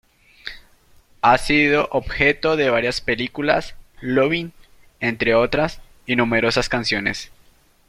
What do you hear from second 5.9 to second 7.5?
y numerosas canciones.